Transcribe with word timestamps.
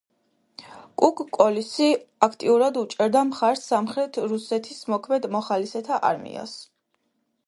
კუკ-კოლისი 1.01 1.89
აქტიურად 2.27 2.79
უჭერდა 2.83 3.23
მხარს 3.33 3.63
სამხრეთ 3.73 4.19
რუსეთის 4.33 4.81
მოქმედ 4.95 5.29
მოხალისეთა 5.37 6.01
არმიას. 6.13 6.57